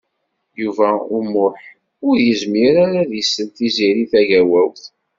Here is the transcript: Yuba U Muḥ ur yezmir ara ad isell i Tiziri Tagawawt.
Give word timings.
Yuba 0.61 0.89
U 1.15 1.17
Muḥ 1.33 1.59
ur 2.07 2.15
yezmir 2.25 2.73
ara 2.83 2.99
ad 3.03 3.11
isell 3.21 3.49
i 3.51 3.53
Tiziri 3.55 4.05
Tagawawt. 4.11 4.83